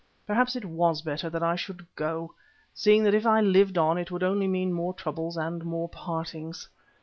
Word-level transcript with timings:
Perhaps 0.25 0.55
it 0.55 0.65
was 0.65 1.03
better 1.03 1.29
that 1.29 1.43
I 1.43 1.55
should 1.55 1.85
go, 1.95 2.33
seeing 2.73 3.03
that 3.03 3.13
if 3.13 3.27
I 3.27 3.39
lived 3.39 3.77
on 3.77 3.99
it 3.99 4.09
would 4.09 4.23
only 4.23 4.47
mean 4.47 4.73
more 4.73 4.95
troubles 4.95 5.37
and 5.37 5.63
more 5.63 5.89
partings. 5.89 6.67